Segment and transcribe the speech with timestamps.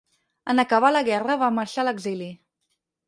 [0.53, 2.31] En acabar la guerra va marxar a l'exili.